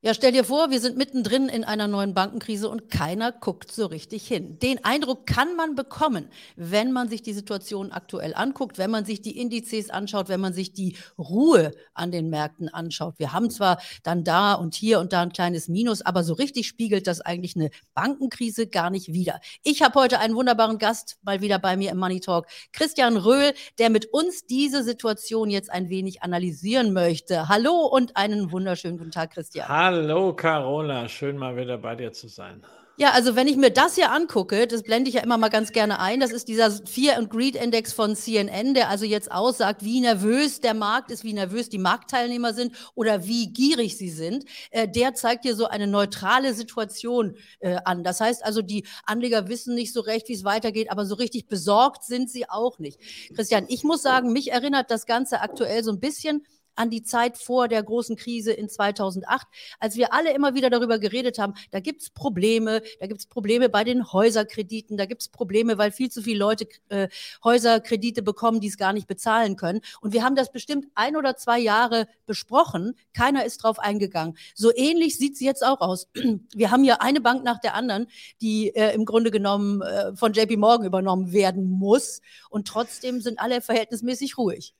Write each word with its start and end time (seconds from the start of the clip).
Ja, 0.00 0.14
stell 0.14 0.30
dir 0.30 0.44
vor, 0.44 0.70
wir 0.70 0.78
sind 0.78 0.96
mittendrin 0.96 1.48
in 1.48 1.64
einer 1.64 1.88
neuen 1.88 2.14
Bankenkrise 2.14 2.68
und 2.68 2.88
keiner 2.88 3.32
guckt 3.32 3.72
so 3.72 3.86
richtig 3.86 4.28
hin. 4.28 4.56
Den 4.60 4.84
Eindruck 4.84 5.26
kann 5.26 5.56
man 5.56 5.74
bekommen, 5.74 6.28
wenn 6.54 6.92
man 6.92 7.08
sich 7.08 7.20
die 7.20 7.32
Situation 7.32 7.90
aktuell 7.90 8.32
anguckt, 8.32 8.78
wenn 8.78 8.92
man 8.92 9.04
sich 9.04 9.22
die 9.22 9.36
Indizes 9.36 9.90
anschaut, 9.90 10.28
wenn 10.28 10.38
man 10.38 10.52
sich 10.52 10.72
die 10.72 10.96
Ruhe 11.18 11.72
an 11.94 12.12
den 12.12 12.30
Märkten 12.30 12.68
anschaut. 12.68 13.18
Wir 13.18 13.32
haben 13.32 13.50
zwar 13.50 13.82
dann 14.04 14.22
da 14.22 14.54
und 14.54 14.76
hier 14.76 15.00
und 15.00 15.12
da 15.12 15.22
ein 15.22 15.32
kleines 15.32 15.66
Minus, 15.66 16.00
aber 16.02 16.22
so 16.22 16.34
richtig 16.34 16.68
spiegelt 16.68 17.08
das 17.08 17.20
eigentlich 17.20 17.56
eine 17.56 17.70
Bankenkrise 17.94 18.68
gar 18.68 18.90
nicht 18.90 19.12
wider. 19.12 19.40
Ich 19.64 19.82
habe 19.82 19.98
heute 19.98 20.20
einen 20.20 20.36
wunderbaren 20.36 20.78
Gast 20.78 21.18
mal 21.22 21.40
wieder 21.40 21.58
bei 21.58 21.76
mir 21.76 21.90
im 21.90 21.98
Money 21.98 22.20
Talk, 22.20 22.46
Christian 22.72 23.16
Röhl, 23.16 23.52
der 23.80 23.90
mit 23.90 24.06
uns 24.12 24.46
diese 24.46 24.84
Situation 24.84 25.50
jetzt 25.50 25.72
ein 25.72 25.88
wenig 25.88 26.22
analysieren 26.22 26.92
möchte. 26.92 27.48
Hallo 27.48 27.84
und 27.84 28.16
einen 28.16 28.52
wunderschönen 28.52 28.96
guten 28.96 29.10
Tag, 29.10 29.32
Christian. 29.32 29.66
Hallo. 29.66 29.87
Hallo 29.90 30.34
Carola, 30.34 31.08
schön 31.08 31.38
mal 31.38 31.56
wieder 31.56 31.78
bei 31.78 31.94
dir 31.94 32.12
zu 32.12 32.28
sein. 32.28 32.62
Ja, 32.98 33.12
also 33.12 33.36
wenn 33.36 33.48
ich 33.48 33.56
mir 33.56 33.70
das 33.70 33.94
hier 33.94 34.12
angucke, 34.12 34.66
das 34.66 34.82
blende 34.82 35.08
ich 35.08 35.14
ja 35.14 35.22
immer 35.22 35.38
mal 35.38 35.48
ganz 35.48 35.72
gerne 35.72 35.98
ein, 35.98 36.20
das 36.20 36.30
ist 36.30 36.48
dieser 36.48 36.70
Fear 36.70 37.16
and 37.16 37.30
Greed 37.30 37.56
Index 37.56 37.94
von 37.94 38.14
CNN, 38.14 38.74
der 38.74 38.90
also 38.90 39.06
jetzt 39.06 39.32
aussagt, 39.32 39.82
wie 39.82 40.02
nervös 40.02 40.60
der 40.60 40.74
Markt 40.74 41.10
ist, 41.10 41.24
wie 41.24 41.32
nervös 41.32 41.70
die 41.70 41.78
Marktteilnehmer 41.78 42.52
sind 42.52 42.74
oder 42.94 43.26
wie 43.26 43.50
gierig 43.50 43.96
sie 43.96 44.10
sind. 44.10 44.44
Äh, 44.72 44.88
der 44.88 45.14
zeigt 45.14 45.44
hier 45.44 45.56
so 45.56 45.64
eine 45.68 45.86
neutrale 45.86 46.52
Situation 46.52 47.34
äh, 47.60 47.78
an. 47.86 48.04
Das 48.04 48.20
heißt 48.20 48.44
also, 48.44 48.60
die 48.60 48.84
Anleger 49.06 49.48
wissen 49.48 49.74
nicht 49.74 49.94
so 49.94 50.02
recht, 50.02 50.28
wie 50.28 50.34
es 50.34 50.44
weitergeht, 50.44 50.90
aber 50.90 51.06
so 51.06 51.14
richtig 51.14 51.46
besorgt 51.46 52.04
sind 52.04 52.28
sie 52.28 52.50
auch 52.50 52.78
nicht. 52.78 53.00
Christian, 53.34 53.64
ich 53.68 53.84
muss 53.84 54.02
sagen, 54.02 54.34
mich 54.34 54.52
erinnert 54.52 54.90
das 54.90 55.06
Ganze 55.06 55.40
aktuell 55.40 55.82
so 55.82 55.92
ein 55.92 56.00
bisschen 56.00 56.44
an 56.78 56.90
die 56.90 57.02
Zeit 57.02 57.36
vor 57.36 57.68
der 57.68 57.82
großen 57.82 58.16
Krise 58.16 58.52
in 58.52 58.68
2008, 58.68 59.46
als 59.80 59.96
wir 59.96 60.12
alle 60.12 60.32
immer 60.32 60.54
wieder 60.54 60.70
darüber 60.70 60.98
geredet 60.98 61.38
haben, 61.38 61.54
da 61.70 61.80
gibt 61.80 62.02
es 62.02 62.10
Probleme, 62.10 62.82
da 63.00 63.06
gibt 63.06 63.20
es 63.20 63.26
Probleme 63.26 63.68
bei 63.68 63.84
den 63.84 64.12
Häuserkrediten, 64.12 64.96
da 64.96 65.06
gibt 65.06 65.22
es 65.22 65.28
Probleme, 65.28 65.78
weil 65.78 65.92
viel 65.92 66.10
zu 66.10 66.22
viele 66.22 66.38
Leute 66.38 66.68
äh, 66.88 67.08
Häuserkredite 67.44 68.22
bekommen, 68.22 68.60
die 68.60 68.68
es 68.68 68.76
gar 68.76 68.92
nicht 68.92 69.08
bezahlen 69.08 69.56
können. 69.56 69.80
Und 70.00 70.12
wir 70.12 70.22
haben 70.22 70.36
das 70.36 70.52
bestimmt 70.52 70.86
ein 70.94 71.16
oder 71.16 71.36
zwei 71.36 71.58
Jahre 71.58 72.06
besprochen. 72.26 72.94
Keiner 73.12 73.44
ist 73.44 73.58
drauf 73.58 73.78
eingegangen. 73.78 74.36
So 74.54 74.74
ähnlich 74.74 75.18
sieht 75.18 75.34
es 75.34 75.40
jetzt 75.40 75.64
auch 75.64 75.80
aus. 75.80 76.08
Wir 76.54 76.70
haben 76.70 76.84
ja 76.84 76.96
eine 77.00 77.20
Bank 77.20 77.44
nach 77.44 77.58
der 77.58 77.74
anderen, 77.74 78.06
die 78.40 78.74
äh, 78.74 78.94
im 78.94 79.04
Grunde 79.04 79.30
genommen 79.30 79.82
äh, 79.82 80.14
von 80.14 80.32
JP 80.32 80.56
Morgan 80.56 80.86
übernommen 80.86 81.32
werden 81.32 81.68
muss. 81.68 82.20
Und 82.50 82.68
trotzdem 82.68 83.20
sind 83.20 83.38
alle 83.40 83.60
verhältnismäßig 83.60 84.38
ruhig. 84.38 84.74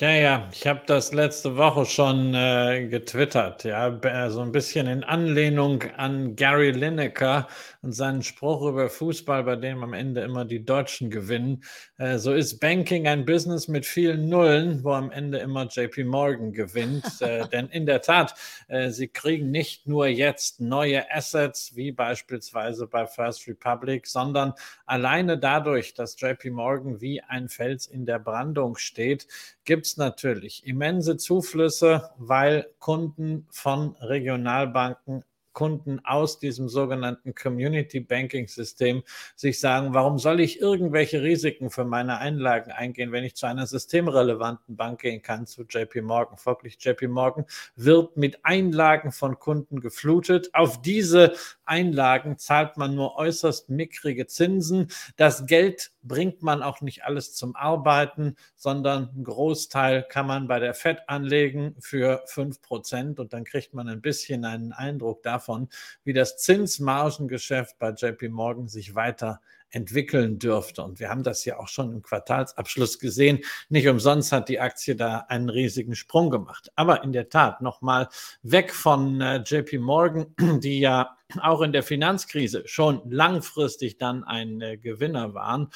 Ja, 0.00 0.10
ja, 0.10 0.48
ich 0.52 0.66
habe 0.66 0.82
das 0.86 1.12
letzte 1.12 1.56
Woche 1.56 1.86
schon 1.86 2.34
äh, 2.34 2.88
getwittert, 2.88 3.62
ja, 3.62 4.28
so 4.28 4.40
ein 4.40 4.50
bisschen 4.50 4.88
in 4.88 5.04
Anlehnung 5.04 5.84
an 5.96 6.34
Gary 6.34 6.72
Lineker 6.72 7.46
und 7.80 7.92
seinen 7.92 8.24
Spruch 8.24 8.62
über 8.68 8.90
Fußball, 8.90 9.44
bei 9.44 9.54
dem 9.54 9.84
am 9.84 9.92
Ende 9.92 10.22
immer 10.22 10.44
die 10.44 10.64
Deutschen 10.64 11.10
gewinnen. 11.10 11.62
Äh, 11.96 12.18
so 12.18 12.32
ist 12.32 12.58
Banking 12.58 13.06
ein 13.06 13.24
Business 13.24 13.68
mit 13.68 13.86
vielen 13.86 14.28
Nullen, 14.28 14.82
wo 14.82 14.94
am 14.94 15.12
Ende 15.12 15.38
immer 15.38 15.66
JP 15.68 16.02
Morgan 16.02 16.52
gewinnt. 16.52 17.04
äh, 17.20 17.46
denn 17.50 17.68
in 17.68 17.86
der 17.86 18.00
Tat, 18.02 18.34
äh, 18.66 18.90
sie 18.90 19.06
kriegen 19.06 19.52
nicht 19.52 19.86
nur 19.86 20.08
jetzt 20.08 20.60
neue 20.60 21.08
Assets, 21.12 21.76
wie 21.76 21.92
beispielsweise 21.92 22.88
bei 22.88 23.06
First 23.06 23.46
Republic, 23.46 24.08
sondern 24.08 24.54
alleine 24.86 25.38
dadurch, 25.38 25.94
dass 25.94 26.20
JP 26.20 26.50
Morgan 26.50 27.00
wie 27.00 27.20
ein 27.20 27.48
Fels 27.48 27.86
in 27.86 28.06
der 28.06 28.18
Brandung 28.18 28.76
steht, 28.76 29.28
gibt 29.64 29.83
es 29.84 29.96
natürlich 29.96 30.66
immense 30.66 31.16
Zuflüsse, 31.16 32.10
weil 32.18 32.68
Kunden 32.78 33.46
von 33.50 33.96
Regionalbanken 34.00 35.24
Kunden 35.54 36.00
aus 36.04 36.38
diesem 36.38 36.68
sogenannten 36.68 37.34
Community 37.34 38.00
Banking 38.00 38.46
System 38.46 39.02
sich 39.34 39.58
sagen, 39.60 39.94
warum 39.94 40.18
soll 40.18 40.40
ich 40.40 40.60
irgendwelche 40.60 41.22
Risiken 41.22 41.70
für 41.70 41.84
meine 41.84 42.18
Einlagen 42.18 42.72
eingehen, 42.72 43.12
wenn 43.12 43.24
ich 43.24 43.36
zu 43.36 43.46
einer 43.46 43.66
systemrelevanten 43.66 44.76
Bank 44.76 45.00
gehen 45.00 45.22
kann, 45.22 45.46
zu 45.46 45.62
JP 45.62 46.02
Morgan. 46.02 46.36
Folglich 46.36 46.76
JP 46.80 47.08
Morgan 47.08 47.46
wird 47.76 48.16
mit 48.16 48.44
Einlagen 48.44 49.12
von 49.12 49.38
Kunden 49.38 49.80
geflutet. 49.80 50.50
Auf 50.52 50.82
diese 50.82 51.32
Einlagen 51.66 52.38
zahlt 52.38 52.76
man 52.76 52.94
nur 52.94 53.16
äußerst 53.16 53.70
mickrige 53.70 54.26
Zinsen. 54.26 54.88
Das 55.16 55.46
Geld 55.46 55.92
bringt 56.02 56.42
man 56.42 56.62
auch 56.62 56.80
nicht 56.80 57.04
alles 57.04 57.34
zum 57.34 57.56
Arbeiten, 57.56 58.36
sondern 58.56 59.10
einen 59.10 59.24
Großteil 59.24 60.02
kann 60.02 60.26
man 60.26 60.48
bei 60.48 60.58
der 60.58 60.74
FED 60.74 61.08
anlegen 61.08 61.74
für 61.78 62.22
fünf 62.26 62.62
Prozent 62.62 63.20
und 63.20 63.32
dann 63.32 63.44
kriegt 63.44 63.74
man 63.74 63.88
ein 63.88 64.00
bisschen 64.00 64.44
einen 64.44 64.72
Eindruck 64.72 65.22
davon, 65.22 65.68
wie 66.04 66.12
das 66.12 66.38
Zinsmargengeschäft 66.38 67.78
bei 67.78 67.90
JP 67.90 68.28
Morgan 68.28 68.68
sich 68.68 68.94
weiter 68.94 69.40
entwickeln 69.74 70.38
dürfte. 70.38 70.82
Und 70.82 71.00
wir 71.00 71.10
haben 71.10 71.22
das 71.22 71.44
ja 71.44 71.58
auch 71.58 71.68
schon 71.68 71.92
im 71.92 72.02
Quartalsabschluss 72.02 72.98
gesehen. 72.98 73.40
Nicht 73.68 73.88
umsonst 73.88 74.32
hat 74.32 74.48
die 74.48 74.60
Aktie 74.60 74.96
da 74.96 75.26
einen 75.28 75.48
riesigen 75.48 75.94
Sprung 75.94 76.30
gemacht. 76.30 76.70
Aber 76.76 77.02
in 77.02 77.12
der 77.12 77.28
Tat 77.28 77.60
nochmal 77.60 78.08
weg 78.42 78.72
von 78.72 79.20
äh, 79.20 79.42
JP 79.44 79.78
Morgan, 79.78 80.26
die 80.60 80.80
ja 80.80 81.16
auch 81.40 81.62
in 81.62 81.72
der 81.72 81.82
Finanzkrise 81.82 82.66
schon 82.66 83.02
langfristig 83.10 83.98
dann 83.98 84.24
ein 84.24 84.60
äh, 84.60 84.76
Gewinner 84.76 85.34
waren. 85.34 85.70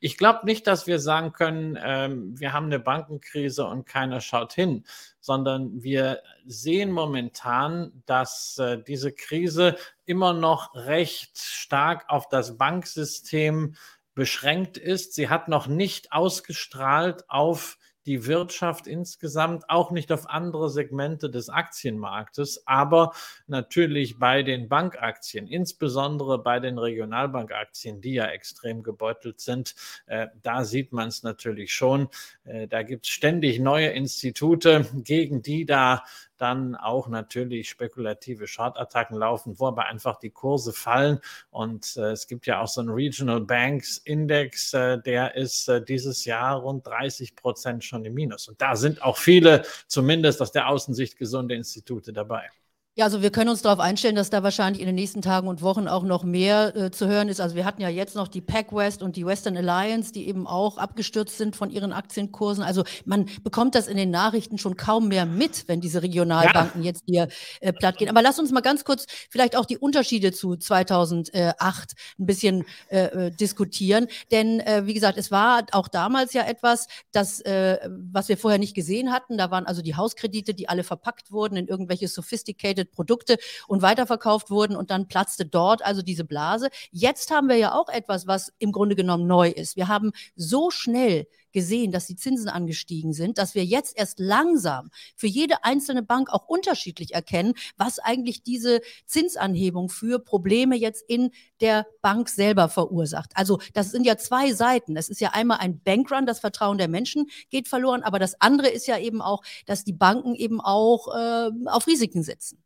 Ich 0.00 0.18
glaube 0.18 0.44
nicht, 0.44 0.66
dass 0.66 0.86
wir 0.86 0.98
sagen 0.98 1.32
können, 1.32 1.78
ähm, 1.80 2.38
wir 2.38 2.52
haben 2.52 2.66
eine 2.66 2.80
Bankenkrise 2.80 3.64
und 3.64 3.86
keiner 3.86 4.20
schaut 4.20 4.52
hin, 4.52 4.84
sondern 5.20 5.82
wir 5.82 6.22
sehen 6.46 6.90
momentan, 6.90 8.02
dass 8.06 8.58
äh, 8.58 8.82
diese 8.82 9.12
Krise 9.12 9.76
immer 10.04 10.32
noch 10.32 10.74
recht 10.74 11.38
stark 11.38 12.04
auf 12.08 12.28
das 12.28 12.58
Banksystem 12.58 13.76
beschränkt 14.14 14.78
ist. 14.78 15.14
Sie 15.14 15.28
hat 15.28 15.48
noch 15.48 15.68
nicht 15.68 16.12
ausgestrahlt 16.12 17.30
auf 17.30 17.78
die 18.08 18.26
Wirtschaft 18.26 18.86
insgesamt, 18.86 19.68
auch 19.68 19.90
nicht 19.90 20.10
auf 20.10 20.30
andere 20.30 20.70
Segmente 20.70 21.28
des 21.28 21.50
Aktienmarktes, 21.50 22.66
aber 22.66 23.12
natürlich 23.46 24.18
bei 24.18 24.42
den 24.42 24.66
Bankaktien, 24.68 25.46
insbesondere 25.46 26.42
bei 26.42 26.58
den 26.58 26.78
Regionalbankaktien, 26.78 28.00
die 28.00 28.14
ja 28.14 28.24
extrem 28.24 28.82
gebeutelt 28.82 29.40
sind. 29.40 29.74
Äh, 30.06 30.28
da 30.42 30.64
sieht 30.64 30.92
man 30.92 31.08
es 31.08 31.22
natürlich 31.22 31.74
schon. 31.74 32.08
Äh, 32.44 32.66
da 32.66 32.82
gibt 32.82 33.04
es 33.04 33.12
ständig 33.12 33.60
neue 33.60 33.88
Institute, 33.88 34.86
gegen 35.04 35.42
die 35.42 35.66
da 35.66 36.02
dann 36.38 36.74
auch 36.76 37.08
natürlich 37.08 37.68
spekulative 37.68 38.46
Short-Attacken 38.46 39.16
laufen, 39.16 39.58
wo 39.58 39.66
aber 39.66 39.86
einfach 39.86 40.18
die 40.18 40.30
Kurse 40.30 40.72
fallen. 40.72 41.20
Und 41.50 41.96
äh, 41.96 42.12
es 42.12 42.26
gibt 42.26 42.46
ja 42.46 42.60
auch 42.60 42.68
so 42.68 42.80
einen 42.80 42.90
Regional 42.90 43.40
Banks 43.40 43.98
Index, 43.98 44.72
äh, 44.72 44.98
der 45.00 45.34
ist 45.34 45.68
äh, 45.68 45.84
dieses 45.84 46.24
Jahr 46.24 46.56
rund 46.56 46.86
30 46.86 47.36
Prozent 47.36 47.84
schon 47.84 48.04
im 48.04 48.14
Minus. 48.14 48.48
Und 48.48 48.60
da 48.60 48.76
sind 48.76 49.02
auch 49.02 49.18
viele, 49.18 49.64
zumindest 49.86 50.40
aus 50.40 50.52
der 50.52 50.68
Außensicht 50.68 51.18
gesunde 51.18 51.54
Institute 51.54 52.12
dabei. 52.12 52.48
Ja, 52.98 53.04
also 53.04 53.22
wir 53.22 53.30
können 53.30 53.48
uns 53.48 53.62
darauf 53.62 53.78
einstellen, 53.78 54.16
dass 54.16 54.28
da 54.28 54.42
wahrscheinlich 54.42 54.80
in 54.80 54.86
den 54.86 54.96
nächsten 54.96 55.22
Tagen 55.22 55.46
und 55.46 55.62
Wochen 55.62 55.86
auch 55.86 56.02
noch 56.02 56.24
mehr 56.24 56.74
äh, 56.74 56.90
zu 56.90 57.06
hören 57.06 57.28
ist. 57.28 57.40
Also 57.40 57.54
wir 57.54 57.64
hatten 57.64 57.80
ja 57.80 57.88
jetzt 57.88 58.16
noch 58.16 58.26
die 58.26 58.40
PacWest 58.40 59.04
und 59.04 59.14
die 59.14 59.24
Western 59.24 59.56
Alliance, 59.56 60.12
die 60.12 60.26
eben 60.26 60.48
auch 60.48 60.78
abgestürzt 60.78 61.38
sind 61.38 61.54
von 61.54 61.70
ihren 61.70 61.92
Aktienkursen. 61.92 62.64
Also 62.64 62.82
man 63.04 63.26
bekommt 63.44 63.76
das 63.76 63.86
in 63.86 63.96
den 63.96 64.10
Nachrichten 64.10 64.58
schon 64.58 64.76
kaum 64.76 65.06
mehr 65.06 65.26
mit, 65.26 65.68
wenn 65.68 65.80
diese 65.80 66.02
Regionalbanken 66.02 66.82
ja. 66.82 66.86
jetzt 66.86 67.04
hier 67.06 67.28
äh, 67.60 67.72
platt 67.72 67.98
gehen. 67.98 68.08
Aber 68.08 68.20
lass 68.20 68.40
uns 68.40 68.50
mal 68.50 68.62
ganz 68.62 68.82
kurz 68.82 69.06
vielleicht 69.30 69.54
auch 69.54 69.64
die 69.64 69.78
Unterschiede 69.78 70.32
zu 70.32 70.56
2008 70.56 71.92
ein 72.18 72.26
bisschen 72.26 72.64
äh, 72.88 73.26
äh, 73.26 73.30
diskutieren. 73.30 74.08
Denn 74.32 74.58
äh, 74.58 74.86
wie 74.86 74.94
gesagt, 74.94 75.18
es 75.18 75.30
war 75.30 75.62
auch 75.70 75.86
damals 75.86 76.32
ja 76.32 76.42
etwas, 76.42 76.88
das, 77.12 77.38
äh, 77.42 77.78
was 77.88 78.28
wir 78.28 78.36
vorher 78.36 78.58
nicht 78.58 78.74
gesehen 78.74 79.12
hatten. 79.12 79.38
Da 79.38 79.52
waren 79.52 79.66
also 79.66 79.82
die 79.82 79.94
Hauskredite, 79.94 80.52
die 80.52 80.68
alle 80.68 80.82
verpackt 80.82 81.30
wurden 81.30 81.54
in 81.54 81.68
irgendwelche 81.68 82.08
sophisticated 82.08 82.87
Produkte 82.90 83.38
und 83.66 83.82
weiterverkauft 83.82 84.50
wurden 84.50 84.76
und 84.76 84.90
dann 84.90 85.08
platzte 85.08 85.46
dort 85.46 85.84
also 85.84 86.02
diese 86.02 86.24
Blase. 86.24 86.68
Jetzt 86.90 87.30
haben 87.30 87.48
wir 87.48 87.56
ja 87.56 87.74
auch 87.74 87.88
etwas, 87.88 88.26
was 88.26 88.52
im 88.58 88.72
Grunde 88.72 88.96
genommen 88.96 89.26
neu 89.26 89.48
ist. 89.48 89.76
Wir 89.76 89.88
haben 89.88 90.12
so 90.36 90.70
schnell 90.70 91.26
gesehen, 91.52 91.92
dass 91.92 92.06
die 92.06 92.16
Zinsen 92.16 92.48
angestiegen 92.48 93.12
sind, 93.12 93.38
dass 93.38 93.54
wir 93.54 93.64
jetzt 93.64 93.96
erst 93.96 94.18
langsam 94.20 94.90
für 95.16 95.26
jede 95.26 95.64
einzelne 95.64 96.02
Bank 96.02 96.30
auch 96.30 96.46
unterschiedlich 96.46 97.14
erkennen, 97.14 97.54
was 97.76 97.98
eigentlich 97.98 98.42
diese 98.42 98.80
Zinsanhebung 99.06 99.88
für 99.88 100.18
Probleme 100.18 100.76
jetzt 100.76 101.02
in 101.08 101.30
der 101.60 101.86
Bank 102.02 102.28
selber 102.28 102.68
verursacht. 102.68 103.32
Also 103.34 103.58
das 103.74 103.90
sind 103.90 104.04
ja 104.04 104.16
zwei 104.16 104.52
Seiten. 104.52 104.96
Es 104.96 105.08
ist 105.08 105.20
ja 105.20 105.30
einmal 105.30 105.58
ein 105.58 105.80
Bankrun, 105.82 106.26
das 106.26 106.40
Vertrauen 106.40 106.78
der 106.78 106.88
Menschen 106.88 107.26
geht 107.50 107.68
verloren, 107.68 108.02
aber 108.02 108.18
das 108.18 108.40
andere 108.40 108.68
ist 108.68 108.86
ja 108.86 108.98
eben 108.98 109.22
auch, 109.22 109.42
dass 109.66 109.84
die 109.84 109.92
Banken 109.92 110.34
eben 110.34 110.60
auch 110.60 111.08
äh, 111.14 111.50
auf 111.66 111.86
Risiken 111.86 112.22
setzen. 112.22 112.62